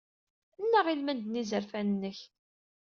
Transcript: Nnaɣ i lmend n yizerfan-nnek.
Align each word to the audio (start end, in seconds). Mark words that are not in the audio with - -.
Nnaɣ 0.63 0.85
i 0.87 0.95
lmend 0.99 1.23
n 1.29 1.39
yizerfan-nnek. 1.39 2.19